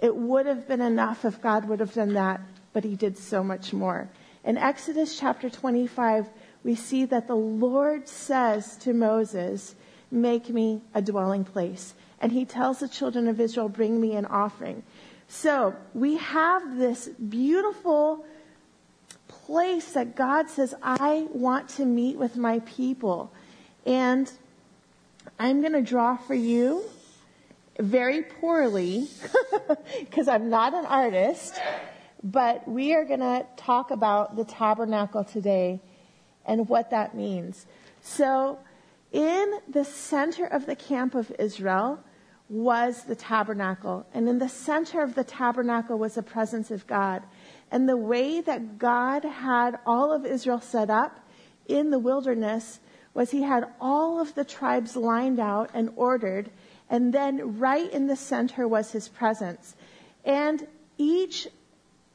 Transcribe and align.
It 0.00 0.16
would 0.16 0.46
have 0.46 0.66
been 0.66 0.80
enough 0.80 1.24
if 1.26 1.42
God 1.42 1.66
would 1.68 1.78
have 1.80 1.92
done 1.92 2.14
that, 2.14 2.40
but 2.72 2.84
he 2.84 2.96
did 2.96 3.18
so 3.18 3.44
much 3.44 3.72
more. 3.74 4.08
In 4.44 4.56
Exodus 4.56 5.18
chapter 5.18 5.50
25, 5.50 6.26
we 6.64 6.74
see 6.74 7.04
that 7.04 7.26
the 7.26 7.36
Lord 7.36 8.08
says 8.08 8.76
to 8.78 8.94
Moses, 8.94 9.74
Make 10.10 10.48
me 10.48 10.80
a 10.94 11.02
dwelling 11.02 11.44
place. 11.44 11.94
And 12.20 12.32
he 12.32 12.44
tells 12.44 12.80
the 12.80 12.88
children 12.88 13.28
of 13.28 13.38
Israel, 13.38 13.68
Bring 13.68 14.00
me 14.00 14.16
an 14.16 14.24
offering. 14.24 14.82
So 15.28 15.76
we 15.94 16.16
have 16.16 16.78
this 16.78 17.08
beautiful 17.08 18.24
place 19.28 19.92
that 19.92 20.16
God 20.16 20.48
says, 20.48 20.74
I 20.82 21.28
want 21.32 21.68
to 21.70 21.84
meet 21.84 22.16
with 22.16 22.36
my 22.36 22.60
people. 22.60 23.30
And 23.86 24.30
I'm 25.38 25.60
going 25.60 25.74
to 25.74 25.82
draw 25.82 26.16
for 26.16 26.34
you 26.34 26.84
very 27.78 28.22
poorly 28.22 29.08
because 30.00 30.28
I'm 30.28 30.50
not 30.50 30.74
an 30.74 30.86
artist, 30.86 31.60
but 32.22 32.66
we 32.68 32.94
are 32.94 33.04
going 33.04 33.20
to 33.20 33.46
talk 33.56 33.90
about 33.90 34.36
the 34.36 34.44
tabernacle 34.44 35.24
today 35.24 35.80
and 36.44 36.68
what 36.68 36.90
that 36.90 37.14
means. 37.14 37.66
So, 38.02 38.58
in 39.12 39.54
the 39.68 39.84
center 39.84 40.46
of 40.46 40.66
the 40.66 40.76
camp 40.76 41.14
of 41.14 41.32
Israel 41.38 42.00
was 42.48 43.04
the 43.04 43.14
tabernacle, 43.14 44.06
and 44.12 44.28
in 44.28 44.38
the 44.38 44.48
center 44.48 45.02
of 45.02 45.14
the 45.14 45.24
tabernacle 45.24 45.98
was 45.98 46.14
the 46.14 46.22
presence 46.22 46.70
of 46.70 46.86
God. 46.86 47.22
And 47.70 47.88
the 47.88 47.96
way 47.96 48.40
that 48.40 48.78
God 48.78 49.24
had 49.24 49.78
all 49.86 50.12
of 50.12 50.26
Israel 50.26 50.60
set 50.60 50.90
up 50.90 51.20
in 51.68 51.90
the 51.90 51.98
wilderness 51.98 52.80
was 53.14 53.30
he 53.30 53.42
had 53.42 53.64
all 53.80 54.20
of 54.20 54.34
the 54.34 54.44
tribes 54.44 54.96
lined 54.96 55.38
out 55.38 55.70
and 55.74 55.90
ordered, 55.96 56.50
and 56.90 57.14
then 57.14 57.58
right 57.58 57.90
in 57.92 58.08
the 58.08 58.16
center 58.16 58.66
was 58.68 58.90
his 58.90 59.08
presence. 59.08 59.76
And 60.24 60.66
each, 60.98 61.48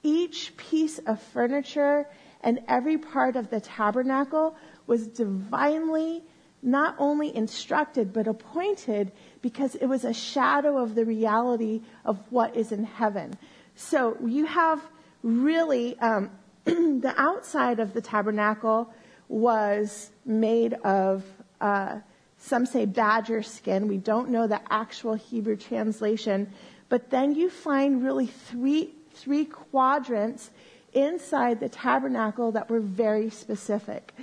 each 0.03 0.55
piece 0.57 0.99
of 0.99 1.21
furniture 1.21 2.07
and 2.41 2.59
every 2.67 2.97
part 2.97 3.35
of 3.35 3.49
the 3.49 3.61
tabernacle 3.61 4.55
was 4.85 5.07
divinely 5.07 6.21
not 6.61 6.95
only 6.99 7.35
instructed 7.35 8.11
but 8.11 8.27
appointed 8.27 9.11
because 9.41 9.75
it 9.75 9.85
was 9.85 10.03
a 10.03 10.13
shadow 10.13 10.77
of 10.77 10.93
the 10.93 11.05
reality 11.05 11.81
of 12.03 12.19
what 12.29 12.55
is 12.55 12.71
in 12.71 12.83
heaven. 12.83 13.33
So 13.75 14.17
you 14.23 14.45
have 14.45 14.81
really 15.23 15.97
um, 15.99 16.29
the 16.65 17.13
outside 17.17 17.79
of 17.79 17.93
the 17.93 18.01
tabernacle 18.01 18.91
was 19.27 20.11
made 20.25 20.73
of, 20.73 21.23
uh, 21.61 21.99
some 22.45 22.67
say 22.67 22.85
badger 22.85 23.41
skin. 23.41 23.87
We 23.87 23.97
don't 23.97 24.29
know 24.29 24.45
the 24.45 24.61
actual 24.71 25.15
Hebrew 25.15 25.55
translation. 25.55 26.53
But 26.89 27.09
then 27.09 27.33
you 27.33 27.49
find 27.49 28.03
really 28.03 28.27
three, 28.27 28.93
three 29.13 29.45
quadrants 29.45 30.51
inside 30.93 31.59
the 31.59 31.69
tabernacle 31.69 32.51
that 32.51 32.69
were 32.69 32.79
very 32.79 33.31
specific. 33.31 34.13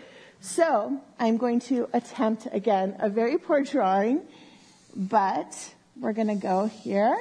So 0.40 1.00
I'm 1.18 1.36
going 1.36 1.60
to 1.60 1.88
attempt 1.92 2.46
again 2.52 2.96
a 3.00 3.08
very 3.08 3.38
poor 3.38 3.62
drawing, 3.62 4.22
but 4.94 5.74
we're 6.00 6.12
going 6.12 6.28
to 6.28 6.34
go 6.36 6.66
here. 6.66 7.16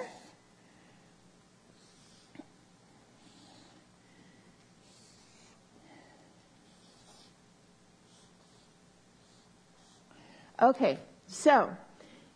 Okay, 10.62 11.00
so 11.26 11.76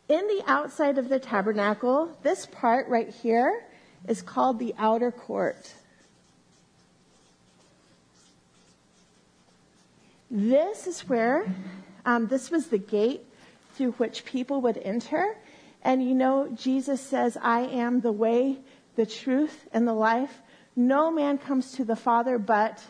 in 0.09 0.27
the 0.27 0.43
outside 0.47 0.97
of 0.97 1.09
the 1.09 1.19
tabernacle, 1.19 2.17
this 2.23 2.47
part 2.47 2.87
right 2.87 3.09
here 3.09 3.63
is 4.07 4.23
called 4.23 4.57
the 4.57 4.73
outer 4.79 5.11
court. 5.11 5.71
This 10.31 10.87
is 10.87 11.01
where, 11.01 11.45
um, 12.03 12.25
this 12.25 12.49
was 12.49 12.67
the 12.67 12.79
gate 12.79 13.21
through 13.75 13.91
which 13.93 14.25
people 14.25 14.61
would 14.61 14.77
enter. 14.77 15.37
And 15.83 16.03
you 16.03 16.15
know, 16.15 16.49
Jesus 16.55 16.99
says, 17.01 17.37
I 17.39 17.61
am 17.61 18.01
the 18.01 18.11
way, 18.11 18.57
the 18.95 19.05
truth, 19.05 19.67
and 19.71 19.87
the 19.87 19.93
life. 19.93 20.41
No 20.75 21.11
man 21.11 21.37
comes 21.37 21.73
to 21.73 21.85
the 21.85 21.95
Father 21.95 22.39
but 22.39 22.83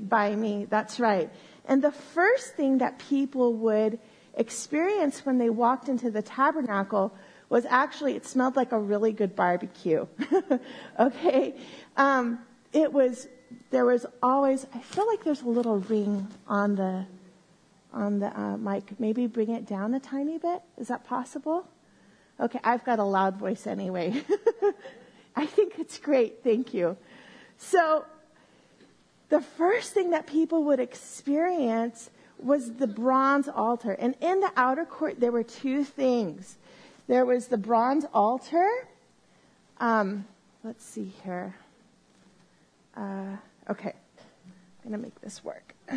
by 0.00 0.36
me. 0.36 0.66
That's 0.70 1.00
right. 1.00 1.28
And 1.64 1.82
the 1.82 1.92
first 1.92 2.54
thing 2.54 2.78
that 2.78 2.98
people 2.98 3.54
would 3.54 3.98
experience 4.34 5.24
when 5.24 5.38
they 5.38 5.50
walked 5.50 5.88
into 5.88 6.10
the 6.10 6.22
tabernacle 6.22 7.14
was 7.48 7.66
actually 7.66 8.16
it 8.16 8.26
smelled 8.26 8.56
like 8.56 8.72
a 8.72 8.78
really 8.78 9.12
good 9.12 9.36
barbecue. 9.36 10.06
okay, 10.98 11.54
um, 11.96 12.38
it 12.72 12.92
was. 12.92 13.28
There 13.70 13.84
was 13.84 14.06
always. 14.22 14.66
I 14.74 14.78
feel 14.78 15.06
like 15.06 15.22
there's 15.24 15.42
a 15.42 15.48
little 15.48 15.78
ring 15.78 16.28
on 16.48 16.76
the 16.76 17.04
on 17.92 18.20
the 18.20 18.38
uh, 18.38 18.56
mic. 18.56 18.98
Maybe 18.98 19.26
bring 19.26 19.50
it 19.50 19.66
down 19.66 19.92
a 19.92 20.00
tiny 20.00 20.38
bit. 20.38 20.62
Is 20.78 20.88
that 20.88 21.04
possible? 21.04 21.68
Okay, 22.40 22.58
I've 22.64 22.84
got 22.84 22.98
a 22.98 23.04
loud 23.04 23.36
voice 23.36 23.66
anyway. 23.66 24.24
I 25.36 25.44
think 25.44 25.74
it's 25.78 25.98
great. 25.98 26.42
Thank 26.42 26.72
you. 26.72 26.96
So, 27.58 28.06
the 29.28 29.40
first 29.40 29.92
thing 29.92 30.10
that 30.10 30.26
people 30.26 30.64
would 30.64 30.80
experience 30.80 32.10
was 32.44 32.72
the 32.72 32.86
bronze 32.86 33.48
altar. 33.48 33.92
And 33.92 34.14
in 34.20 34.40
the 34.40 34.52
outer 34.56 34.84
court, 34.84 35.20
there 35.20 35.32
were 35.32 35.42
two 35.42 35.84
things. 35.84 36.56
There 37.08 37.24
was 37.24 37.48
the 37.48 37.58
bronze 37.58 38.04
altar. 38.12 38.68
Um, 39.78 40.26
let's 40.64 40.84
see 40.84 41.12
here. 41.24 41.54
Uh, 42.96 43.36
okay, 43.70 43.94
I'm 44.84 44.90
going 44.90 44.92
to 44.92 44.98
make 44.98 45.20
this 45.20 45.42
work. 45.44 45.74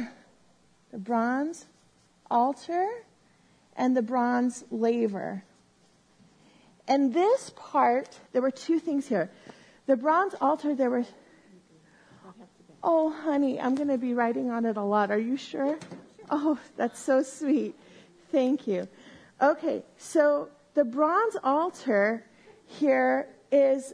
The 0.91 1.01
bronze 1.01 1.65
altar 2.31 2.87
and 3.75 3.97
the 3.97 4.01
bronze 4.01 4.63
laver. 4.71 5.43
And 6.87 7.13
this 7.13 7.51
part, 7.53 8.17
there 8.31 8.41
were 8.41 8.51
two 8.51 8.79
things 8.79 9.05
here. 9.05 9.29
The 9.87 9.97
bronze 9.97 10.35
altar, 10.39 10.73
there 10.73 10.89
were. 10.89 11.03
Oh, 12.81 13.09
honey, 13.09 13.59
I'm 13.59 13.75
going 13.75 13.89
to 13.89 13.97
be 13.97 14.13
writing 14.13 14.51
on 14.51 14.65
it 14.65 14.77
a 14.77 14.83
lot. 14.83 15.11
Are 15.11 15.19
you 15.19 15.35
sure? 15.35 15.77
Oh, 16.29 16.57
that's 16.75 16.99
so 16.99 17.21
sweet. 17.21 17.75
Thank 18.31 18.67
you. 18.67 18.87
Okay, 19.41 19.83
so 19.97 20.49
the 20.73 20.85
bronze 20.85 21.37
altar 21.43 22.25
here 22.65 23.27
is 23.51 23.93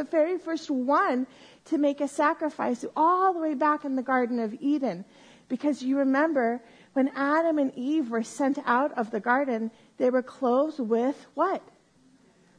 the 0.00 0.04
very 0.04 0.38
first 0.38 0.70
one 0.70 1.26
to 1.66 1.76
make 1.76 2.00
a 2.00 2.08
sacrifice 2.08 2.86
all 2.96 3.34
the 3.34 3.38
way 3.38 3.52
back 3.52 3.84
in 3.84 3.96
the 3.96 4.02
Garden 4.02 4.38
of 4.38 4.54
Eden. 4.58 5.04
Because 5.50 5.82
you 5.82 5.98
remember 5.98 6.62
when 6.94 7.08
Adam 7.14 7.58
and 7.58 7.70
Eve 7.76 8.10
were 8.10 8.22
sent 8.22 8.58
out 8.64 8.96
of 8.96 9.10
the 9.10 9.20
garden, 9.20 9.70
they 9.98 10.08
were 10.08 10.22
clothed 10.22 10.80
with 10.80 11.26
what? 11.34 11.62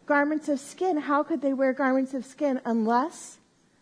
Garments 0.06 0.50
of 0.50 0.60
skin. 0.60 0.98
How 0.98 1.24
could 1.24 1.42
they 1.42 1.54
wear 1.54 1.74
garments 1.74 2.14
of 2.14 2.26
skin 2.26 2.62
unless 2.64 3.40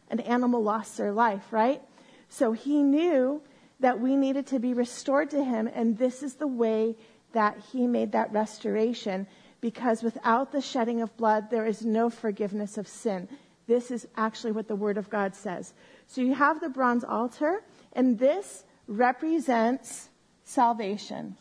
an 0.10 0.22
animal 0.22 0.63
lost 0.63 0.95
their 0.95 1.12
life, 1.12 1.51
right? 1.51 1.81
So 2.30 2.54
he 2.54 2.81
knew 2.81 3.42
that 3.81 4.00
we 4.00 4.16
needed 4.16 4.48
to 4.48 4.60
be 4.60 4.74
restored 4.74 5.31
to 5.31 5.44
him, 5.44 5.68
and 5.68 5.98
this 5.98 6.24
is 6.24 6.36
the 6.36 6.48
way 6.48 6.95
that 7.33 7.57
he 7.74 7.88
made 7.88 8.13
that 8.13 8.31
restoration 8.31 9.28
because 9.62 10.04
without 10.04 10.51
the 10.51 10.62
shedding 10.62 11.01
of 11.01 11.16
blood, 11.18 11.50
there 11.50 11.66
is 11.66 11.83
no 11.83 12.10
forgiveness 12.10 12.78
of 12.78 12.88
sin. 12.88 13.28
This 13.69 13.92
is 13.92 14.07
actually 14.18 14.51
what 14.51 14.68
the 14.68 14.75
Word 14.75 14.98
of 14.98 15.12
God 15.12 15.36
says. 15.36 15.74
So 16.07 16.21
you 16.21 16.33
have 16.33 16.60
the 16.60 16.69
bronze 16.69 17.04
altar, 17.04 17.62
and 17.94 18.18
this 18.18 18.63
represents 18.88 20.10
salvation. 20.44 21.38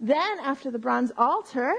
Then, 0.00 0.40
after 0.40 0.72
the 0.72 0.80
bronze 0.80 1.12
altar, 1.16 1.72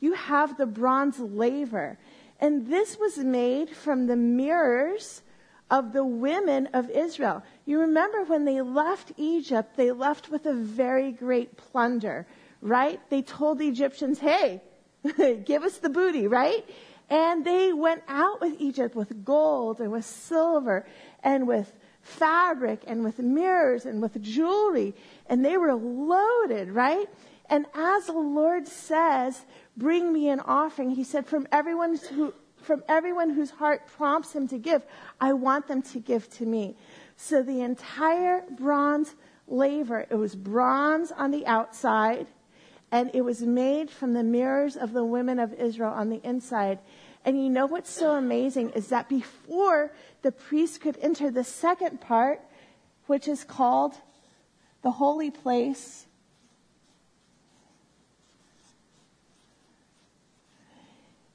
you 0.00 0.14
have 0.14 0.58
the 0.58 0.66
bronze 0.66 1.20
laver. 1.20 1.96
And 2.40 2.66
this 2.66 2.98
was 2.98 3.18
made 3.18 3.70
from 3.70 4.08
the 4.08 4.16
mirrors 4.16 5.22
of 5.70 5.92
the 5.92 6.04
women 6.04 6.66
of 6.72 6.90
Israel. 6.90 7.44
You 7.64 7.78
remember 7.78 8.24
when 8.24 8.44
they 8.44 8.60
left 8.60 9.12
Egypt, 9.16 9.76
they 9.76 9.92
left 9.92 10.30
with 10.30 10.46
a 10.46 10.54
very 10.54 11.12
great 11.12 11.56
plunder, 11.56 12.26
right? 12.60 12.98
They 13.08 13.22
told 13.22 13.60
the 13.60 13.68
Egyptians, 13.68 14.18
hey, 14.18 14.62
give 15.44 15.62
us 15.62 15.78
the 15.78 15.88
booty, 15.88 16.26
right? 16.26 16.64
And 17.10 17.44
they 17.44 17.72
went 17.72 18.02
out 18.08 18.40
with 18.40 18.54
Egypt 18.58 18.94
with 18.94 19.24
gold 19.24 19.80
and 19.80 19.90
with 19.90 20.04
silver 20.04 20.86
and 21.22 21.46
with 21.46 21.72
fabric 22.02 22.82
and 22.86 23.02
with 23.02 23.18
mirrors 23.18 23.86
and 23.86 24.02
with 24.02 24.20
jewelry. 24.22 24.94
And 25.26 25.44
they 25.44 25.56
were 25.56 25.74
loaded, 25.74 26.70
right? 26.70 27.08
And 27.48 27.66
as 27.74 28.06
the 28.06 28.12
Lord 28.12 28.68
says, 28.68 29.46
bring 29.76 30.12
me 30.12 30.28
an 30.28 30.40
offering, 30.40 30.90
he 30.90 31.04
said, 31.04 31.26
from 31.26 31.48
everyone 31.50 31.96
who, 31.96 32.34
from 32.56 32.84
everyone 32.88 33.30
whose 33.30 33.50
heart 33.50 33.86
prompts 33.86 34.34
him 34.34 34.46
to 34.48 34.58
give, 34.58 34.82
I 35.20 35.32
want 35.32 35.66
them 35.66 35.80
to 35.82 35.98
give 35.98 36.28
to 36.34 36.46
me. 36.46 36.76
So 37.16 37.42
the 37.42 37.62
entire 37.62 38.44
bronze 38.50 39.14
laver, 39.46 40.06
it 40.10 40.14
was 40.14 40.34
bronze 40.34 41.10
on 41.10 41.30
the 41.30 41.46
outside, 41.46 42.26
and 42.90 43.10
it 43.12 43.22
was 43.22 43.42
made 43.42 43.90
from 43.90 44.14
the 44.14 44.22
mirrors 44.22 44.76
of 44.76 44.92
the 44.92 45.04
women 45.04 45.38
of 45.38 45.52
Israel 45.54 45.92
on 45.92 46.08
the 46.08 46.20
inside. 46.24 46.78
And 47.24 47.42
you 47.42 47.50
know 47.50 47.66
what's 47.66 47.90
so 47.90 48.12
amazing 48.12 48.70
is 48.70 48.88
that 48.88 49.08
before 49.08 49.92
the 50.22 50.32
priest 50.32 50.80
could 50.80 50.96
enter 51.02 51.30
the 51.30 51.44
second 51.44 52.00
part, 52.00 52.40
which 53.06 53.28
is 53.28 53.44
called 53.44 53.94
the 54.82 54.92
holy 54.92 55.30
place, 55.30 56.06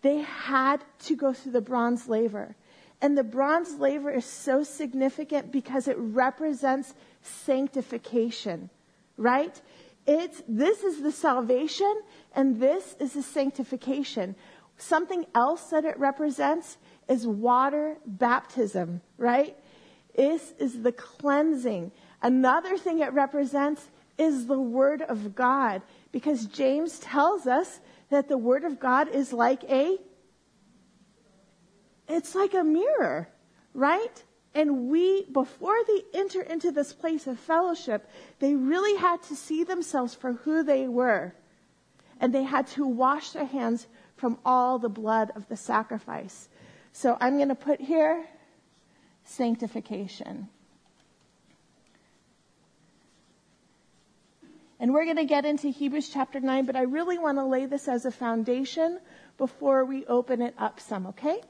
they 0.01 0.19
had 0.19 0.83
to 0.99 1.15
go 1.15 1.33
through 1.33 1.51
the 1.51 1.61
bronze 1.61 2.07
laver. 2.07 2.56
And 3.01 3.17
the 3.17 3.23
bronze 3.23 3.75
laver 3.75 4.11
is 4.11 4.25
so 4.25 4.63
significant 4.63 5.51
because 5.51 5.88
it 5.88 5.97
represents 5.97 6.94
sanctification, 7.21 8.69
right? 9.17 9.59
It's, 10.05 10.44
this 10.47 10.83
is 10.83 11.01
the 11.01 11.11
salvation 11.11 12.01
and 12.35 12.59
this 12.59 12.95
is 13.00 13.13
the 13.13 13.23
sanctification. 13.23 14.35
Something 14.77 15.25
else 15.33 15.63
that 15.65 15.85
it 15.85 15.97
represents 15.97 16.77
is 17.07 17.25
water 17.25 17.97
baptism, 18.05 19.01
right? 19.17 19.55
This 20.15 20.53
is 20.59 20.81
the 20.81 20.91
cleansing. 20.91 21.91
Another 22.21 22.77
thing 22.77 23.00
it 23.00 23.13
represents 23.13 23.89
is 24.17 24.45
the 24.45 24.59
Word 24.59 25.01
of 25.01 25.35
God 25.35 25.81
because 26.11 26.45
James 26.45 26.99
tells 26.99 27.47
us 27.47 27.79
that 28.09 28.27
the 28.27 28.38
Word 28.38 28.63
of 28.63 28.79
God 28.79 29.09
is 29.09 29.33
like 29.33 29.63
a, 29.65 29.97
it's 32.07 32.35
like 32.35 32.53
a 32.53 32.63
mirror, 32.63 33.29
right? 33.73 34.23
And 34.55 34.89
we, 34.89 35.25
before 35.25 35.77
they 35.88 36.03
enter 36.13 36.41
into 36.41 36.71
this 36.71 36.94
place 36.94 37.25
of 37.25 37.39
fellowship, 37.39 38.07
they 38.39 38.53
really 38.55 39.00
had 39.00 39.23
to 39.23 39.35
see 39.35 39.63
themselves 39.63 40.13
for 40.13 40.33
who 40.33 40.63
they 40.63 40.88
were. 40.88 41.33
And 42.19 42.33
they 42.33 42.44
had 42.44 42.67
to 42.67 42.85
wash 42.85 43.31
their 43.31 43.45
hands 43.45 43.88
from 44.15 44.38
all 44.45 44.77
the 44.77 44.89
blood 44.89 45.31
of 45.35 45.47
the 45.50 45.57
sacrifice. 45.57 46.47
So 46.91 47.17
I'm 47.19 47.38
going 47.38 47.50
to 47.50 47.55
put 47.55 47.81
here 47.81 48.23
sanctification. 49.25 50.47
And 54.79 54.94
we're 54.94 55.06
going 55.06 55.17
to 55.17 55.25
get 55.25 55.45
into 55.45 55.69
Hebrews 55.69 56.09
chapter 56.09 56.39
9, 56.39 56.65
but 56.65 56.75
I 56.75 56.81
really 56.81 57.17
want 57.17 57.38
to 57.38 57.45
lay 57.45 57.65
this 57.65 57.88
as 57.88 58.06
a 58.06 58.11
foundation 58.11 58.99
before 59.38 59.85
we 59.85 60.06
open 60.06 60.41
it 60.41 60.53
up 60.59 60.79
some, 60.79 61.07
okay? 61.07 61.41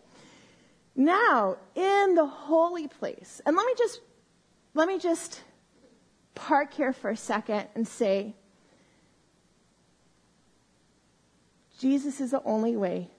Now, 0.96 1.58
in 1.76 2.16
the 2.16 2.26
holy 2.26 2.88
place, 2.88 3.42
and 3.46 3.56
let 3.56 3.66
me 3.66 3.74
just, 3.78 4.02
let 4.74 4.88
me 4.88 5.00
just 5.00 5.42
park 6.36 6.74
here 6.74 6.94
for 6.94 7.10
a 7.10 7.18
second 7.18 7.68
and 7.76 7.88
say, 7.88 8.36
Jesus 11.80 12.22
is 12.22 12.32
the 12.32 12.44
only 12.44 12.76
way. 12.76 13.10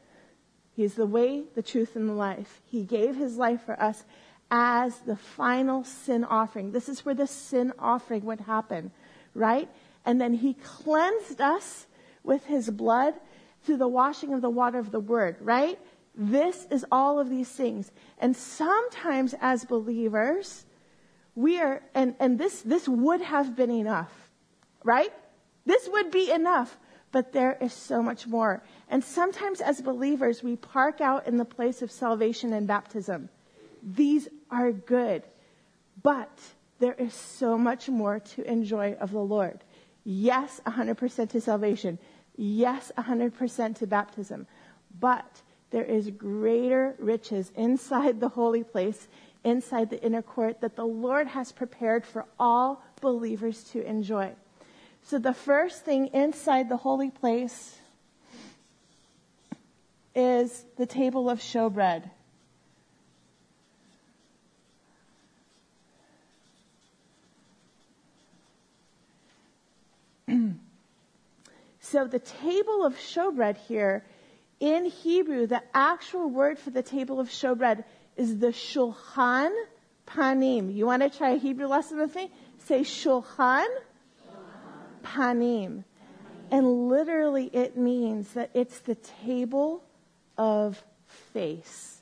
He 0.75 0.85
is 0.85 0.95
the 0.95 1.07
way, 1.07 1.45
the 1.55 1.63
truth, 1.63 1.97
and 1.97 2.09
the 2.09 2.15
life. 2.15 2.61
He 2.65 2.83
gave 2.83 3.17
his 3.17 3.37
life 3.37 3.63
for 3.65 3.81
us 3.81 4.05
as 4.51 4.99
the 5.01 5.17
final 5.17 5.85
sin 5.85 6.25
offering. 6.25 6.73
This 6.73 6.89
is 6.89 7.05
where 7.05 7.15
the 7.15 7.27
sin 7.27 7.73
offering 7.79 8.25
would 8.25 8.41
happen, 8.41 8.93
right? 9.35 9.69
And 10.05 10.21
then 10.21 10.35
he 10.35 10.55
cleansed 10.55 11.41
us 11.41 11.87
with 12.23 12.47
his 12.47 12.71
blood 12.71 13.15
through 13.63 13.79
the 13.79 13.89
washing 13.89 14.33
of 14.33 14.41
the 14.41 14.51
water 14.51 14.79
of 14.79 14.91
the 14.91 15.01
word, 15.01 15.37
right? 15.41 15.79
This 16.17 16.67
is 16.71 16.85
all 16.93 17.19
of 17.19 17.29
these 17.29 17.49
things. 17.49 17.91
And 18.19 18.37
sometimes 18.37 19.35
as 19.41 19.65
believers, 19.65 20.65
we 21.35 21.61
are, 21.61 21.83
and, 21.95 22.15
and 22.21 22.39
this, 22.39 22.63
this 22.63 22.89
would 22.89 23.21
have 23.21 23.57
been 23.57 23.71
enough, 23.71 24.13
right? 24.85 25.13
This 25.67 25.89
would 25.89 26.11
be 26.11 26.31
enough, 26.31 26.79
but 27.11 27.33
there 27.33 27.59
is 27.61 27.73
so 27.73 28.03
much 28.03 28.27
more. 28.27 28.63
And 28.89 29.03
sometimes 29.03 29.61
as 29.61 29.81
believers, 29.81 30.43
we 30.43 30.57
park 30.57 31.01
out 31.01 31.27
in 31.27 31.37
the 31.37 31.45
place 31.45 31.83
of 31.83 31.91
salvation 31.91 32.53
and 32.53 32.67
baptism. 32.67 33.29
These 33.83 34.29
are 34.51 34.71
good, 34.71 35.25
but 36.03 36.39
there 36.79 36.95
is 36.95 37.15
so 37.15 37.59
much 37.59 37.89
more 37.89 38.21
to 38.21 38.51
enjoy 38.51 38.95
of 39.01 39.11
the 39.11 39.19
Lord. 39.19 39.65
Yes, 40.05 40.61
100% 40.67 41.31
to 41.31 41.41
salvation. 41.41 41.99
Yes, 42.37 42.93
100% 42.99 43.79
to 43.79 43.87
baptism. 43.87 44.47
But 45.01 45.43
there 45.75 45.83
is 45.83 46.09
greater 46.09 46.95
riches 47.01 47.51
inside 47.57 48.21
the 48.21 48.29
holy 48.29 48.63
place, 48.63 49.09
inside 49.43 49.91
the 49.91 50.01
inner 50.05 50.23
court 50.23 50.61
that 50.61 50.77
the 50.77 50.87
Lord 50.87 51.27
has 51.27 51.51
prepared 51.51 52.07
for 52.07 52.27
all 52.39 52.81
believers 53.01 53.65
to 53.73 53.85
enjoy. 53.85 54.31
So 55.03 55.19
the 55.19 55.35
first 55.35 55.85
thing 55.85 56.11
inside 56.13 56.69
the 56.69 56.77
holy 56.77 57.11
place 57.11 57.77
is 60.15 60.65
the 60.77 60.87
table 60.87 61.29
of 61.29 61.41
showbread. 61.41 62.09
so 71.81 72.07
the 72.07 72.21
table 72.21 72.87
of 72.87 72.95
showbread 72.95 73.57
here 73.57 74.05
in 74.65 74.87
Hebrew, 74.87 75.47
the 75.47 75.63
actual 75.75 76.31
word 76.31 76.59
for 76.59 76.71
the 76.71 76.83
table 76.83 77.21
of 77.21 77.29
showbread 77.29 77.85
is 78.17 78.39
the 78.39 78.47
shulchan 78.47 79.55
panim. 80.07 80.75
You 80.75 80.87
want 80.87 81.03
to 81.03 81.11
try 81.11 81.33
a 81.33 81.37
Hebrew 81.37 81.67
lesson 81.67 81.99
with 81.99 82.15
me? 82.15 82.33
Say 82.61 82.81
shulchan 82.81 83.67
panim. 85.05 85.85
And 86.51 86.89
literally 86.89 87.51
it 87.53 87.77
means 87.77 88.33
that 88.33 88.53
it's 88.55 88.79
the 88.79 88.95
table 88.95 89.85
of 90.39 90.83
face. 91.35 92.01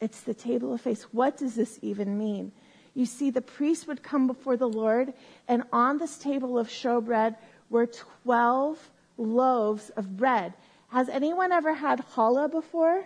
It's 0.00 0.20
the 0.20 0.34
table 0.34 0.72
of 0.72 0.80
face. 0.80 1.02
What 1.10 1.38
does 1.38 1.56
this 1.56 1.76
even 1.82 2.18
mean? 2.18 2.52
You 2.94 3.04
see, 3.04 3.30
the 3.30 3.40
priest 3.40 3.88
would 3.88 4.04
come 4.04 4.28
before 4.28 4.56
the 4.56 4.68
Lord, 4.68 5.12
and 5.48 5.64
on 5.72 5.98
this 5.98 6.18
table 6.18 6.56
of 6.56 6.68
showbread 6.68 7.34
were 7.68 7.86
12 7.86 8.90
loaves 9.16 9.90
of 9.90 10.16
bread. 10.16 10.54
Has 10.92 11.08
anyone 11.08 11.52
ever 11.52 11.72
had 11.72 12.04
challah 12.14 12.50
before? 12.50 13.02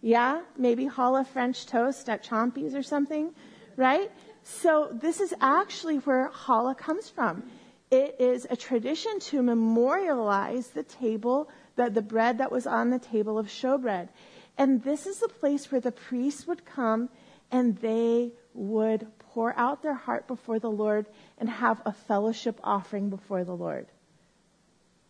Yeah? 0.00 0.40
Maybe 0.58 0.86
challah 0.86 1.24
French 1.24 1.64
toast 1.66 2.08
at 2.08 2.24
Chompie's 2.24 2.74
or 2.74 2.82
something, 2.82 3.32
right? 3.76 4.10
So 4.42 4.88
this 4.92 5.20
is 5.20 5.32
actually 5.40 5.98
where 5.98 6.30
challah 6.30 6.76
comes 6.76 7.08
from. 7.08 7.44
It 7.92 8.16
is 8.18 8.48
a 8.50 8.56
tradition 8.56 9.20
to 9.30 9.40
memorialize 9.40 10.66
the 10.70 10.82
table, 10.82 11.48
the, 11.76 11.90
the 11.90 12.02
bread 12.02 12.38
that 12.38 12.50
was 12.50 12.66
on 12.66 12.90
the 12.90 12.98
table 12.98 13.38
of 13.38 13.46
showbread. 13.46 14.08
And 14.58 14.82
this 14.82 15.06
is 15.06 15.20
the 15.20 15.28
place 15.28 15.70
where 15.70 15.80
the 15.80 15.92
priests 15.92 16.48
would 16.48 16.64
come 16.64 17.08
and 17.52 17.76
they 17.76 18.32
would 18.52 19.06
pour 19.32 19.56
out 19.56 19.80
their 19.80 19.94
heart 19.94 20.26
before 20.26 20.58
the 20.58 20.70
Lord 20.70 21.06
and 21.38 21.48
have 21.48 21.80
a 21.86 21.92
fellowship 21.92 22.58
offering 22.64 23.10
before 23.10 23.44
the 23.44 23.54
Lord. 23.54 23.86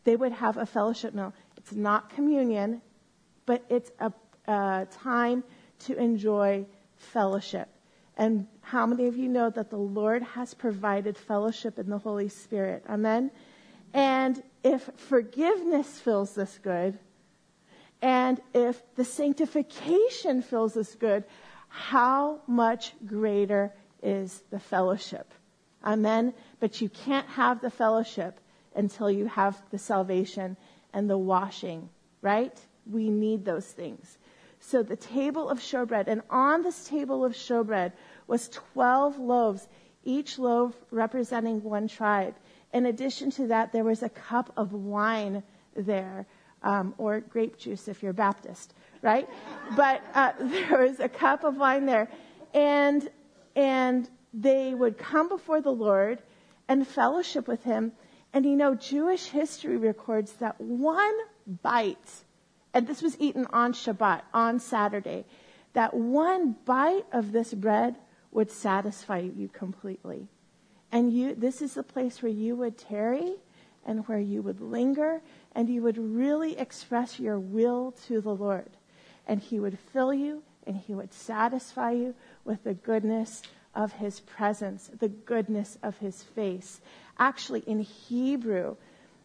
They 0.04 0.14
would 0.14 0.32
have 0.32 0.58
a 0.58 0.66
fellowship 0.66 1.14
meal. 1.14 1.32
It's 1.66 1.74
not 1.74 2.10
communion, 2.10 2.80
but 3.44 3.64
it's 3.68 3.90
a, 3.98 4.12
a 4.46 4.86
time 5.02 5.42
to 5.80 5.98
enjoy 5.98 6.64
fellowship. 6.94 7.68
And 8.16 8.46
how 8.60 8.86
many 8.86 9.08
of 9.08 9.16
you 9.16 9.28
know 9.28 9.50
that 9.50 9.70
the 9.70 9.76
Lord 9.76 10.22
has 10.22 10.54
provided 10.54 11.18
fellowship 11.18 11.76
in 11.80 11.90
the 11.90 11.98
Holy 11.98 12.28
Spirit? 12.28 12.84
Amen? 12.88 13.32
And 13.92 14.40
if 14.62 14.88
forgiveness 14.94 15.98
feels 15.98 16.36
this 16.36 16.56
good, 16.62 17.00
and 18.00 18.40
if 18.54 18.80
the 18.94 19.04
sanctification 19.04 20.42
feels 20.42 20.74
this 20.74 20.94
good, 20.94 21.24
how 21.66 22.42
much 22.46 22.92
greater 23.04 23.74
is 24.04 24.44
the 24.50 24.60
fellowship? 24.60 25.34
Amen? 25.84 26.32
But 26.60 26.80
you 26.80 26.88
can't 26.88 27.26
have 27.30 27.60
the 27.60 27.70
fellowship 27.70 28.38
until 28.76 29.10
you 29.10 29.26
have 29.26 29.60
the 29.72 29.78
salvation 29.78 30.56
and 30.92 31.08
the 31.08 31.18
washing, 31.18 31.88
right? 32.22 32.58
We 32.90 33.10
need 33.10 33.44
those 33.44 33.66
things. 33.66 34.18
So 34.60 34.82
the 34.82 34.96
table 34.96 35.48
of 35.48 35.58
showbread, 35.58 36.08
and 36.08 36.22
on 36.30 36.62
this 36.62 36.88
table 36.88 37.24
of 37.24 37.32
showbread 37.32 37.92
was 38.26 38.48
12 38.48 39.18
loaves, 39.18 39.68
each 40.04 40.38
loaf 40.38 40.74
representing 40.90 41.62
one 41.62 41.88
tribe. 41.88 42.34
In 42.72 42.86
addition 42.86 43.30
to 43.32 43.46
that, 43.48 43.72
there 43.72 43.84
was 43.84 44.02
a 44.02 44.08
cup 44.08 44.52
of 44.56 44.72
wine 44.72 45.42
there, 45.74 46.26
um, 46.62 46.94
or 46.98 47.20
grape 47.20 47.56
juice 47.58 47.86
if 47.86 48.02
you're 48.02 48.12
Baptist, 48.12 48.74
right? 49.02 49.28
but 49.76 50.02
uh, 50.14 50.32
there 50.40 50.78
was 50.78 51.00
a 51.00 51.08
cup 51.08 51.44
of 51.44 51.56
wine 51.56 51.86
there, 51.86 52.08
and 52.54 53.08
and 53.54 54.10
they 54.34 54.74
would 54.74 54.98
come 54.98 55.28
before 55.28 55.60
the 55.60 55.72
Lord 55.72 56.20
and 56.68 56.86
fellowship 56.86 57.48
with 57.48 57.62
Him. 57.62 57.92
And 58.36 58.44
you 58.44 58.54
know, 58.54 58.74
Jewish 58.74 59.28
history 59.28 59.78
records 59.78 60.34
that 60.40 60.60
one 60.60 61.14
bite, 61.62 62.24
and 62.74 62.86
this 62.86 63.00
was 63.00 63.18
eaten 63.18 63.46
on 63.46 63.72
Shabbat, 63.72 64.24
on 64.34 64.60
Saturday, 64.60 65.24
that 65.72 65.94
one 65.94 66.54
bite 66.66 67.06
of 67.12 67.32
this 67.32 67.54
bread 67.54 67.96
would 68.32 68.50
satisfy 68.50 69.20
you 69.20 69.48
completely. 69.48 70.28
And 70.92 71.14
you, 71.14 71.34
this 71.34 71.62
is 71.62 71.72
the 71.72 71.82
place 71.82 72.20
where 72.20 72.30
you 72.30 72.56
would 72.56 72.76
tarry 72.76 73.36
and 73.86 74.06
where 74.06 74.20
you 74.20 74.42
would 74.42 74.60
linger 74.60 75.22
and 75.52 75.70
you 75.70 75.80
would 75.80 75.96
really 75.96 76.58
express 76.58 77.18
your 77.18 77.38
will 77.38 77.94
to 78.06 78.20
the 78.20 78.34
Lord. 78.34 78.68
And 79.26 79.40
He 79.40 79.58
would 79.60 79.78
fill 79.78 80.12
you 80.12 80.42
and 80.66 80.76
He 80.76 80.94
would 80.94 81.14
satisfy 81.14 81.92
you 81.92 82.14
with 82.44 82.64
the 82.64 82.74
goodness 82.74 83.40
of 83.74 83.92
His 83.92 84.20
presence, 84.20 84.90
the 84.98 85.08
goodness 85.08 85.78
of 85.82 85.96
His 85.96 86.22
face. 86.22 86.82
Actually, 87.18 87.60
in 87.60 87.80
Hebrew, 87.80 88.76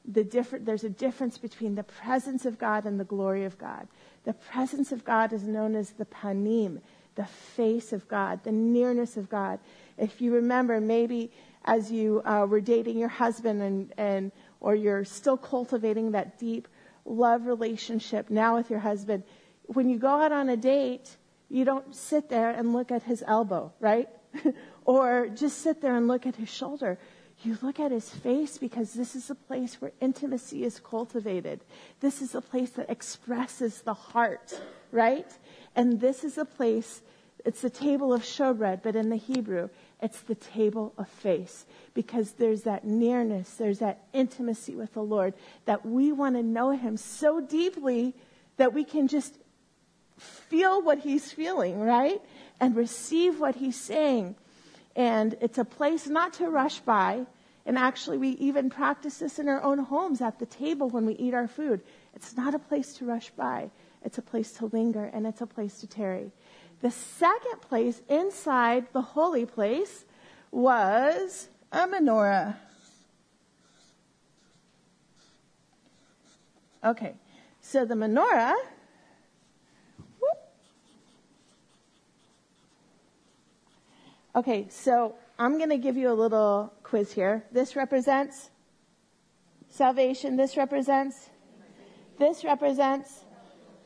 the 0.05 0.23
different, 0.23 0.65
there's 0.65 0.83
a 0.83 0.89
difference 0.89 1.37
between 1.37 1.75
the 1.75 1.83
presence 1.83 2.45
of 2.45 2.57
God 2.57 2.85
and 2.85 2.99
the 2.99 3.03
glory 3.05 3.45
of 3.45 3.57
God. 3.57 3.87
The 4.23 4.33
presence 4.33 4.91
of 4.91 5.03
God 5.03 5.33
is 5.33 5.43
known 5.43 5.75
as 5.75 5.91
the 5.91 6.05
panim, 6.05 6.81
the 7.15 7.25
face 7.25 7.93
of 7.93 8.07
God, 8.07 8.43
the 8.43 8.51
nearness 8.51 9.17
of 9.17 9.29
God. 9.29 9.59
If 9.97 10.21
you 10.21 10.33
remember, 10.35 10.79
maybe 10.79 11.31
as 11.65 11.91
you 11.91 12.21
uh, 12.25 12.45
were 12.49 12.61
dating 12.61 12.97
your 12.97 13.09
husband 13.09 13.61
and, 13.61 13.93
and 13.97 14.31
or 14.59 14.75
you're 14.75 15.05
still 15.05 15.37
cultivating 15.37 16.11
that 16.11 16.39
deep 16.39 16.67
love 17.05 17.45
relationship 17.45 18.29
now 18.29 18.55
with 18.55 18.69
your 18.69 18.79
husband, 18.79 19.23
when 19.65 19.89
you 19.89 19.97
go 19.97 20.21
out 20.21 20.31
on 20.31 20.49
a 20.49 20.57
date, 20.57 21.15
you 21.49 21.65
don't 21.65 21.95
sit 21.95 22.29
there 22.29 22.49
and 22.49 22.73
look 22.73 22.91
at 22.91 23.03
his 23.03 23.23
elbow, 23.25 23.71
right? 23.79 24.09
or 24.85 25.27
just 25.27 25.59
sit 25.59 25.81
there 25.81 25.95
and 25.95 26.07
look 26.07 26.25
at 26.25 26.35
his 26.35 26.49
shoulder. 26.49 26.97
You 27.43 27.57
look 27.61 27.79
at 27.79 27.91
his 27.91 28.09
face 28.09 28.57
because 28.57 28.93
this 28.93 29.15
is 29.15 29.29
a 29.29 29.35
place 29.35 29.81
where 29.81 29.91
intimacy 29.99 30.63
is 30.63 30.79
cultivated. 30.79 31.61
This 31.99 32.21
is 32.21 32.35
a 32.35 32.41
place 32.41 32.69
that 32.71 32.89
expresses 32.89 33.81
the 33.81 33.95
heart, 33.95 34.61
right? 34.91 35.27
And 35.75 35.99
this 35.99 36.23
is 36.23 36.37
a 36.37 36.45
place, 36.45 37.01
it's 37.43 37.61
the 37.61 37.69
table 37.69 38.13
of 38.13 38.21
showbread, 38.21 38.83
but 38.83 38.95
in 38.95 39.09
the 39.09 39.15
Hebrew, 39.15 39.69
it's 40.01 40.21
the 40.21 40.35
table 40.35 40.93
of 40.97 41.07
face 41.07 41.65
because 41.93 42.33
there's 42.33 42.63
that 42.63 42.85
nearness, 42.85 43.55
there's 43.55 43.79
that 43.79 44.03
intimacy 44.13 44.75
with 44.75 44.93
the 44.93 45.03
Lord 45.03 45.33
that 45.65 45.85
we 45.85 46.11
want 46.11 46.35
to 46.35 46.43
know 46.43 46.71
Him 46.71 46.97
so 46.97 47.41
deeply 47.41 48.13
that 48.57 48.73
we 48.73 48.83
can 48.83 49.07
just 49.07 49.35
feel 50.17 50.81
what 50.81 50.99
He's 50.99 51.31
feeling, 51.31 51.79
right? 51.79 52.21
And 52.59 52.75
receive 52.75 53.39
what 53.39 53.55
He's 53.55 53.79
saying. 53.79 54.35
And 54.95 55.35
it's 55.41 55.57
a 55.57 55.65
place 55.65 56.07
not 56.07 56.33
to 56.33 56.49
rush 56.49 56.79
by. 56.79 57.25
And 57.65 57.77
actually, 57.77 58.17
we 58.17 58.29
even 58.31 58.69
practice 58.69 59.19
this 59.19 59.39
in 59.39 59.47
our 59.47 59.61
own 59.61 59.77
homes 59.77 60.21
at 60.21 60.39
the 60.39 60.45
table 60.45 60.89
when 60.89 61.05
we 61.05 61.13
eat 61.13 61.33
our 61.33 61.47
food. 61.47 61.81
It's 62.15 62.35
not 62.35 62.55
a 62.55 62.59
place 62.59 62.93
to 62.95 63.05
rush 63.05 63.29
by. 63.31 63.69
It's 64.03 64.17
a 64.17 64.21
place 64.21 64.51
to 64.53 64.65
linger 64.65 65.05
and 65.05 65.27
it's 65.27 65.41
a 65.41 65.45
place 65.47 65.79
to 65.81 65.87
tarry. 65.87 66.31
The 66.81 66.91
second 66.91 67.61
place 67.61 68.01
inside 68.09 68.87
the 68.93 69.01
holy 69.01 69.45
place 69.45 70.05
was 70.49 71.47
a 71.71 71.87
menorah. 71.87 72.55
Okay, 76.83 77.13
so 77.61 77.85
the 77.85 77.93
menorah. 77.93 78.55
Okay, 84.33 84.67
so 84.69 85.15
I'm 85.37 85.57
going 85.57 85.71
to 85.71 85.77
give 85.77 85.97
you 85.97 86.09
a 86.09 86.13
little 86.13 86.71
quiz 86.83 87.11
here. 87.11 87.43
This 87.51 87.75
represents 87.75 88.49
salvation. 89.67 90.37
This 90.37 90.55
represents. 90.55 91.29
This 92.17 92.45
represents 92.45 93.25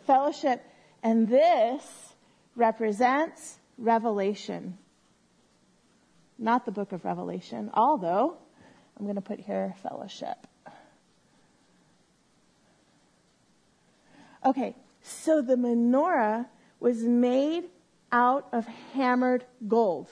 fellowship. 0.06 0.64
And 1.02 1.28
this 1.28 2.14
represents 2.56 3.58
revelation. 3.78 4.78
Not 6.38 6.66
the 6.66 6.72
book 6.72 6.92
of 6.92 7.06
Revelation, 7.06 7.72
although 7.74 8.38
I'm 8.98 9.06
going 9.06 9.16
to 9.16 9.22
put 9.22 9.40
here 9.40 9.74
fellowship. 9.82 10.48
Okay, 14.46 14.76
so 15.02 15.42
the 15.42 15.56
menorah 15.56 16.46
was 16.80 17.04
made 17.04 17.64
out 18.12 18.48
of 18.52 18.68
hammered 18.94 19.46
gold. 19.68 20.10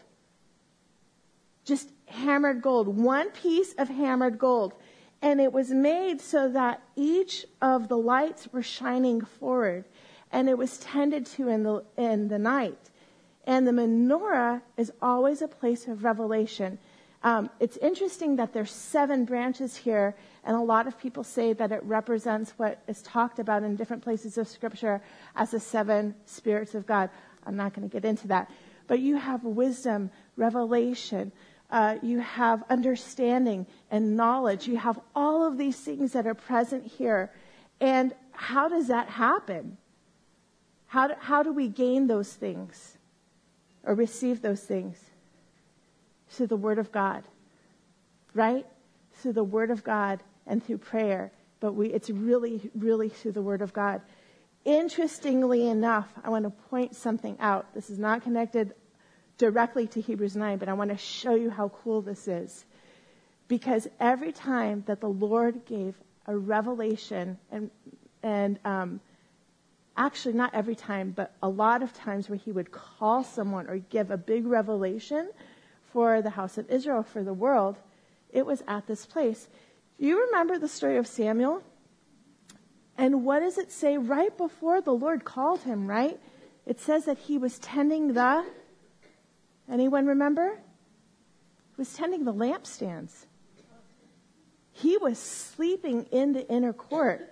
Just 1.65 1.89
hammered 2.05 2.61
gold, 2.61 2.87
one 2.87 3.31
piece 3.31 3.73
of 3.73 3.89
hammered 3.89 4.37
gold. 4.37 4.73
And 5.21 5.39
it 5.39 5.53
was 5.53 5.71
made 5.71 6.19
so 6.19 6.49
that 6.49 6.81
each 6.95 7.45
of 7.61 7.87
the 7.87 7.97
lights 7.97 8.49
were 8.51 8.61
shining 8.61 9.21
forward 9.21 9.85
and 10.33 10.49
it 10.49 10.57
was 10.57 10.79
tended 10.79 11.25
to 11.27 11.47
in 11.47 11.63
the, 11.63 11.83
in 11.95 12.27
the 12.27 12.39
night. 12.39 12.89
And 13.45 13.67
the 13.67 13.71
menorah 13.71 14.61
is 14.75 14.91
always 15.01 15.41
a 15.41 15.47
place 15.47 15.87
of 15.87 16.03
revelation. 16.03 16.79
Um, 17.21 17.49
it's 17.59 17.77
interesting 17.77 18.35
that 18.37 18.51
there's 18.51 18.71
seven 18.71 19.25
branches 19.25 19.77
here, 19.77 20.15
and 20.43 20.57
a 20.57 20.61
lot 20.61 20.87
of 20.87 20.99
people 20.99 21.23
say 21.23 21.53
that 21.53 21.71
it 21.71 21.81
represents 21.83 22.53
what 22.57 22.81
is 22.87 23.01
talked 23.03 23.39
about 23.39 23.63
in 23.63 23.75
different 23.75 24.03
places 24.03 24.37
of 24.37 24.47
Scripture 24.47 25.01
as 25.35 25.51
the 25.51 25.59
seven 25.59 26.15
spirits 26.25 26.73
of 26.73 26.85
God. 26.85 27.09
I'm 27.45 27.55
not 27.55 27.73
going 27.73 27.87
to 27.87 27.93
get 27.93 28.03
into 28.03 28.27
that. 28.27 28.49
But 28.87 28.99
you 28.99 29.17
have 29.17 29.43
wisdom, 29.43 30.09
revelation, 30.35 31.31
uh, 31.73 31.97
you 32.03 32.19
have 32.19 32.63
understanding 32.69 33.65
and 33.89 34.15
knowledge. 34.15 34.67
You 34.67 34.77
have 34.77 34.99
all 35.15 35.43
of 35.45 35.57
these 35.57 35.75
things 35.75 36.13
that 36.13 36.27
are 36.27 36.35
present 36.35 36.85
here. 36.85 37.31
And 37.81 38.13
how 38.31 38.69
does 38.69 38.87
that 38.89 39.09
happen? 39.09 39.77
How 40.85 41.07
do, 41.07 41.15
how 41.19 41.41
do 41.41 41.51
we 41.51 41.67
gain 41.67 42.05
those 42.05 42.31
things 42.31 42.99
or 43.83 43.95
receive 43.95 44.43
those 44.43 44.61
things? 44.61 44.97
Through 46.29 46.47
the 46.47 46.57
Word 46.57 46.77
of 46.77 46.91
God, 46.91 47.23
right? 48.35 48.67
Through 49.15 49.33
the 49.33 49.43
Word 49.43 49.71
of 49.71 49.83
God 49.83 50.21
and 50.45 50.63
through 50.63 50.77
prayer. 50.77 51.31
But 51.59 51.73
we, 51.73 51.87
it's 51.87 52.11
really, 52.11 52.69
really 52.75 53.09
through 53.09 53.31
the 53.31 53.41
Word 53.41 53.63
of 53.63 53.73
God. 53.73 54.01
Interestingly 54.63 55.67
enough, 55.67 56.13
I 56.23 56.29
want 56.29 56.43
to 56.45 56.51
point 56.69 56.95
something 56.95 57.35
out. 57.39 57.73
This 57.73 57.89
is 57.89 57.97
not 57.97 58.21
connected 58.21 58.75
directly 59.43 59.87
to 59.87 59.99
Hebrews 59.99 60.37
9, 60.37 60.57
but 60.57 60.69
I 60.69 60.73
want 60.73 60.89
to 60.91 60.97
show 60.97 61.35
you 61.35 61.49
how 61.49 61.67
cool 61.83 62.01
this 62.01 62.29
is. 62.29 62.63
Because 63.49 63.89
every 63.99 64.31
time 64.31 64.85
that 64.87 65.01
the 65.01 65.09
Lord 65.09 65.65
gave 65.65 65.95
a 66.27 66.37
revelation 66.37 67.37
and, 67.51 67.69
and 68.23 68.57
um, 68.63 69.01
actually 69.97 70.33
not 70.33 70.53
every 70.53 70.75
time, 70.75 71.11
but 71.11 71.35
a 71.43 71.49
lot 71.49 71.83
of 71.83 71.93
times 71.93 72.29
where 72.29 72.37
he 72.37 72.53
would 72.53 72.71
call 72.71 73.21
someone 73.25 73.67
or 73.67 73.79
give 73.79 74.11
a 74.11 74.17
big 74.17 74.45
revelation 74.45 75.29
for 75.91 76.21
the 76.21 76.29
house 76.29 76.57
of 76.57 76.69
Israel, 76.69 77.03
for 77.03 77.21
the 77.21 77.33
world, 77.33 77.75
it 78.31 78.45
was 78.45 78.63
at 78.65 78.87
this 78.87 79.05
place. 79.05 79.49
Do 79.99 80.07
you 80.07 80.25
remember 80.27 80.57
the 80.57 80.69
story 80.69 80.95
of 80.95 81.05
Samuel? 81.05 81.63
And 82.97 83.25
what 83.25 83.41
does 83.41 83.57
it 83.57 83.73
say 83.73 83.97
right 83.97 84.35
before 84.37 84.79
the 84.79 84.93
Lord 84.93 85.25
called 85.25 85.63
him, 85.63 85.85
right? 85.85 86.17
It 86.65 86.79
says 86.79 87.03
that 87.05 87.17
he 87.17 87.37
was 87.37 87.59
tending 87.59 88.13
the, 88.13 88.45
anyone 89.71 90.05
remember? 90.05 90.59
He 91.75 91.75
was 91.77 91.93
tending 91.93 92.25
the 92.25 92.33
lampstands. 92.33 93.25
He 94.71 94.97
was 94.97 95.17
sleeping 95.19 96.05
in 96.11 96.33
the 96.33 96.47
inner 96.49 96.73
court. 96.73 97.29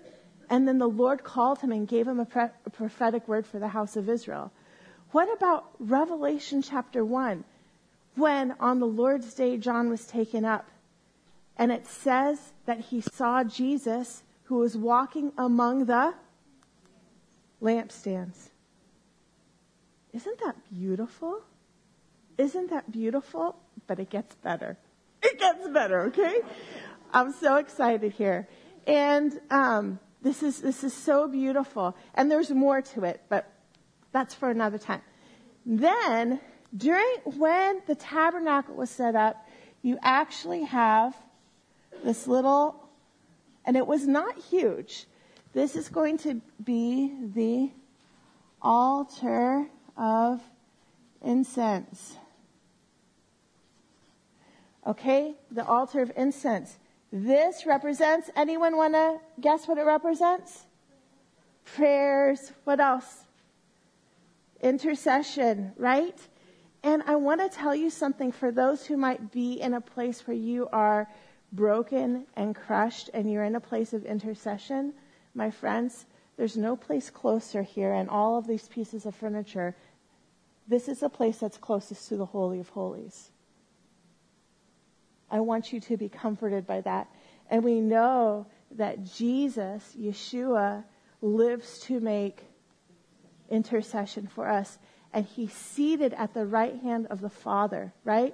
And 0.49 0.67
then 0.67 0.79
the 0.79 0.87
Lord 0.87 1.23
called 1.23 1.59
him 1.59 1.71
and 1.71 1.87
gave 1.87 2.07
him 2.07 2.19
a, 2.19 2.25
pre- 2.25 2.49
a 2.65 2.69
prophetic 2.69 3.27
word 3.27 3.45
for 3.45 3.57
the 3.59 3.69
house 3.69 3.95
of 3.95 4.09
Israel. 4.09 4.51
What 5.11 5.31
about 5.35 5.69
Revelation 5.79 6.61
chapter 6.61 7.03
1? 7.03 7.43
When 8.15 8.55
on 8.59 8.79
the 8.79 8.87
Lord's 8.87 9.33
day 9.33 9.57
John 9.57 9.89
was 9.89 10.05
taken 10.05 10.45
up. 10.45 10.69
And 11.57 11.71
it 11.71 11.85
says 11.87 12.53
that 12.65 12.79
he 12.79 13.01
saw 13.01 13.43
Jesus 13.43 14.23
who 14.43 14.57
was 14.57 14.75
walking 14.75 15.31
among 15.37 15.85
the 15.85 16.13
lampstands. 17.61 18.49
Isn't 20.13 20.39
that 20.39 20.55
beautiful? 20.73 21.41
Isn't 22.37 22.69
that 22.69 22.91
beautiful? 22.91 23.57
But 23.87 23.99
it 23.99 24.09
gets 24.09 24.35
better. 24.35 24.77
It 25.21 25.39
gets 25.39 25.67
better, 25.67 26.01
okay? 26.07 26.39
I'm 27.13 27.33
so 27.33 27.57
excited 27.57 28.13
here. 28.13 28.47
And 28.87 29.39
um, 29.49 29.99
This 30.21 30.43
is, 30.43 30.61
this 30.61 30.83
is 30.83 30.93
so 30.93 31.27
beautiful. 31.27 31.95
And 32.13 32.29
there's 32.29 32.51
more 32.51 32.81
to 32.93 33.03
it, 33.03 33.21
but 33.27 33.51
that's 34.11 34.35
for 34.35 34.49
another 34.49 34.77
time. 34.77 35.01
Then, 35.65 36.39
during, 36.75 37.17
when 37.25 37.81
the 37.87 37.95
tabernacle 37.95 38.75
was 38.75 38.89
set 38.89 39.15
up, 39.15 39.47
you 39.81 39.97
actually 40.01 40.63
have 40.63 41.15
this 42.03 42.27
little, 42.27 42.87
and 43.65 43.75
it 43.75 43.85
was 43.85 44.07
not 44.07 44.37
huge. 44.37 45.07
This 45.53 45.75
is 45.75 45.89
going 45.89 46.17
to 46.19 46.41
be 46.63 47.13
the 47.33 47.71
altar 48.61 49.67
of 49.97 50.41
incense. 51.23 52.15
Okay, 54.85 55.35
the 55.51 55.65
altar 55.65 56.01
of 56.01 56.11
incense. 56.15 56.77
This 57.11 57.65
represents, 57.65 58.29
anyone 58.35 58.77
want 58.77 58.93
to 58.93 59.19
guess 59.39 59.67
what 59.67 59.77
it 59.77 59.85
represents? 59.85 60.65
Prayers. 61.65 62.51
What 62.63 62.79
else? 62.79 63.25
Intercession, 64.61 65.73
right? 65.77 66.17
And 66.83 67.03
I 67.05 67.15
want 67.15 67.41
to 67.41 67.49
tell 67.49 67.75
you 67.75 67.89
something 67.89 68.31
for 68.31 68.51
those 68.51 68.85
who 68.85 68.97
might 68.97 69.31
be 69.31 69.61
in 69.61 69.73
a 69.75 69.81
place 69.81 70.25
where 70.25 70.37
you 70.37 70.67
are 70.71 71.07
broken 71.51 72.25
and 72.35 72.55
crushed 72.55 73.09
and 73.13 73.31
you're 73.31 73.43
in 73.43 73.55
a 73.55 73.59
place 73.59 73.93
of 73.93 74.05
intercession. 74.05 74.93
My 75.35 75.51
friends, 75.51 76.05
there's 76.37 76.57
no 76.57 76.75
place 76.75 77.09
closer 77.09 77.61
here 77.61 77.93
in 77.93 78.09
all 78.09 78.37
of 78.37 78.47
these 78.47 78.67
pieces 78.67 79.05
of 79.05 79.13
furniture. 79.13 79.75
This 80.67 80.87
is 80.87 81.03
a 81.03 81.09
place 81.09 81.37
that's 81.37 81.57
closest 81.57 82.09
to 82.09 82.17
the 82.17 82.25
Holy 82.25 82.59
of 82.59 82.69
Holies. 82.69 83.29
I 85.31 85.39
want 85.39 85.71
you 85.73 85.79
to 85.79 85.97
be 85.97 86.09
comforted 86.09 86.67
by 86.67 86.81
that. 86.81 87.07
And 87.49 87.63
we 87.63 87.79
know 87.79 88.45
that 88.77 89.03
Jesus, 89.03 89.95
Yeshua, 89.99 90.83
lives 91.21 91.79
to 91.79 91.99
make 91.99 92.43
intercession 93.49 94.27
for 94.27 94.47
us. 94.47 94.77
And 95.13 95.25
he's 95.25 95.53
seated 95.53 96.13
at 96.13 96.33
the 96.33 96.45
right 96.45 96.75
hand 96.81 97.07
of 97.09 97.21
the 97.21 97.29
Father, 97.29 97.93
right? 98.03 98.33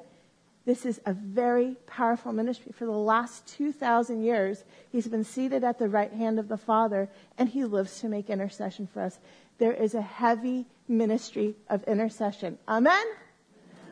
This 0.65 0.85
is 0.85 0.99
a 1.05 1.13
very 1.13 1.77
powerful 1.87 2.33
ministry. 2.33 2.73
For 2.73 2.85
the 2.85 2.91
last 2.91 3.47
2,000 3.47 4.21
years, 4.21 4.65
he's 4.91 5.07
been 5.07 5.23
seated 5.23 5.63
at 5.63 5.79
the 5.79 5.87
right 5.87 6.11
hand 6.11 6.39
of 6.39 6.49
the 6.49 6.57
Father, 6.57 7.09
and 7.37 7.47
he 7.47 7.63
lives 7.63 8.01
to 8.01 8.09
make 8.09 8.29
intercession 8.29 8.85
for 8.85 9.01
us. 9.01 9.17
There 9.59 9.73
is 9.73 9.95
a 9.95 10.01
heavy 10.01 10.65
ministry 10.87 11.55
of 11.69 11.83
intercession. 11.85 12.57
Amen? 12.67 13.05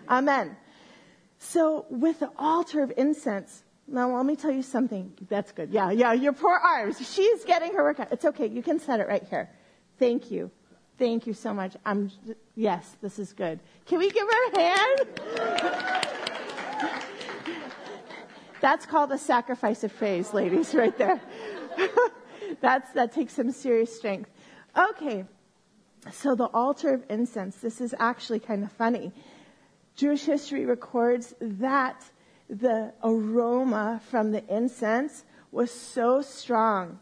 Amen. 0.10 0.58
So, 1.38 1.86
with 1.90 2.20
the 2.20 2.32
altar 2.38 2.82
of 2.82 2.94
incense, 2.98 3.64
now 3.88 4.16
let 4.16 4.26
me 4.26 4.36
tell 4.36 4.52
you 4.52 4.64
something. 4.64 5.14
That's 5.30 5.52
good. 5.52 5.70
Yeah, 5.72 5.92
yeah, 5.92 6.14
your 6.14 6.34
poor 6.34 6.56
arms. 6.56 6.98
She's 7.14 7.44
getting 7.46 7.74
her 7.74 7.84
workout. 7.84 8.12
It's 8.12 8.26
okay. 8.26 8.48
You 8.48 8.64
can 8.64 8.80
set 8.80 9.00
it 9.00 9.08
right 9.08 9.24
here. 9.30 9.50
Thank 10.00 10.32
you. 10.32 10.50
Thank 10.98 11.28
you 11.28 11.34
so 11.34 11.54
much. 11.54 11.76
I'm, 11.86 12.10
yes, 12.56 12.96
this 13.02 13.20
is 13.20 13.34
good. 13.34 13.60
Can 13.86 14.00
we 14.00 14.10
give 14.10 14.26
her 14.28 14.52
a 14.54 14.60
hand? 14.60 16.16
That's 18.62 18.86
called 18.86 19.12
a 19.12 19.18
sacrifice 19.18 19.84
of 19.84 19.96
praise, 19.96 20.34
ladies, 20.34 20.74
right 20.74 20.98
there. 20.98 21.22
That's, 22.62 22.92
that 22.94 23.12
takes 23.12 23.34
some 23.34 23.52
serious 23.52 23.96
strength. 23.96 24.32
Okay. 24.76 25.26
So 26.12 26.34
the 26.34 26.46
altar 26.46 26.94
of 26.94 27.04
incense, 27.10 27.58
this 27.58 27.82
is 27.82 27.94
actually 28.00 28.40
kind 28.40 28.64
of 28.64 28.72
funny. 28.72 29.12
Jewish 29.96 30.26
history 30.26 30.66
records 30.66 31.34
that 31.40 32.04
the 32.50 32.94
aroma 33.04 34.02
from 34.10 34.32
the 34.32 34.44
incense 34.54 35.24
was 35.52 35.72
so 35.72 36.22
strong 36.22 37.00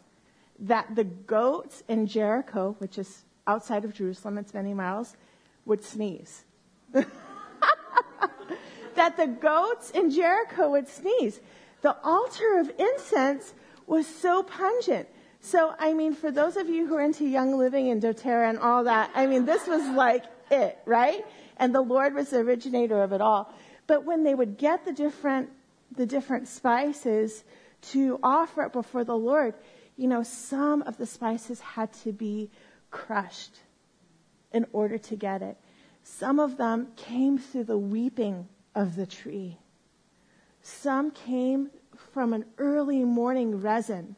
that 0.58 0.94
the 0.94 1.04
goats 1.04 1.82
in 1.88 2.06
Jericho, 2.06 2.76
which 2.78 2.98
is 2.98 3.24
outside 3.46 3.84
of 3.84 3.92
Jerusalem, 3.92 4.38
it's 4.38 4.54
many 4.54 4.72
miles, 4.72 5.16
would 5.64 5.82
sneeze. 5.82 6.44
that 6.92 7.08
the 9.16 9.26
goats 9.26 9.90
in 9.90 10.10
Jericho 10.10 10.70
would 10.70 10.88
sneeze. 10.88 11.40
The 11.82 11.96
altar 12.04 12.58
of 12.58 12.70
incense 12.78 13.54
was 13.86 14.06
so 14.06 14.44
pungent. 14.44 15.08
So, 15.40 15.74
I 15.78 15.92
mean, 15.92 16.14
for 16.14 16.30
those 16.30 16.56
of 16.56 16.68
you 16.68 16.86
who 16.86 16.94
are 16.94 17.02
into 17.02 17.26
Young 17.26 17.58
Living 17.58 17.90
and 17.90 18.00
doTERRA 18.00 18.48
and 18.48 18.58
all 18.58 18.84
that, 18.84 19.10
I 19.14 19.26
mean, 19.26 19.44
this 19.44 19.66
was 19.66 19.82
like 19.94 20.24
it, 20.50 20.78
right? 20.86 21.26
And 21.56 21.74
the 21.74 21.80
Lord 21.80 22.14
was 22.14 22.30
the 22.30 22.38
originator 22.38 23.02
of 23.02 23.12
it 23.12 23.20
all. 23.20 23.52
But 23.86 24.04
when 24.04 24.22
they 24.22 24.34
would 24.34 24.56
get 24.56 24.84
the 24.84 24.92
different, 24.92 25.50
the 25.94 26.06
different 26.06 26.48
spices 26.48 27.44
to 27.92 28.18
offer 28.22 28.64
it 28.64 28.72
before 28.72 29.04
the 29.04 29.16
Lord, 29.16 29.54
you 29.96 30.08
know, 30.08 30.22
some 30.22 30.82
of 30.82 30.96
the 30.96 31.06
spices 31.06 31.60
had 31.60 31.92
to 32.04 32.12
be 32.12 32.50
crushed 32.90 33.60
in 34.52 34.66
order 34.72 34.98
to 34.98 35.16
get 35.16 35.42
it. 35.42 35.56
Some 36.02 36.38
of 36.38 36.56
them 36.56 36.88
came 36.96 37.38
through 37.38 37.64
the 37.64 37.78
weeping 37.78 38.48
of 38.74 38.96
the 38.96 39.06
tree. 39.06 39.58
Some 40.62 41.10
came 41.10 41.70
from 42.12 42.32
an 42.32 42.44
early 42.58 43.04
morning 43.04 43.60
resin. 43.60 44.16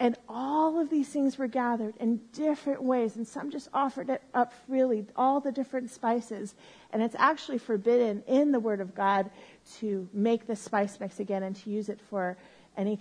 And 0.00 0.16
all 0.28 0.78
of 0.78 0.90
these 0.90 1.08
things 1.08 1.38
were 1.38 1.48
gathered 1.48 1.94
in 1.98 2.20
different 2.32 2.82
ways, 2.82 3.16
and 3.16 3.26
some 3.26 3.50
just 3.50 3.68
offered 3.74 4.10
it 4.10 4.22
up 4.32 4.52
freely, 4.66 5.04
all 5.16 5.40
the 5.40 5.50
different 5.50 5.90
spices. 5.90 6.54
And 6.92 7.02
it's 7.02 7.16
actually 7.18 7.58
forbidden 7.58 8.22
in 8.28 8.52
the 8.52 8.60
Word 8.60 8.80
of 8.80 8.94
God 8.94 9.28
to 9.78 10.08
make 10.12 10.46
the 10.46 10.54
spice 10.54 11.00
mix 11.00 11.18
again 11.18 11.42
and 11.42 11.56
to 11.56 11.70
use 11.70 11.88
it 11.88 12.00
for 12.00 12.36
any 12.76 12.96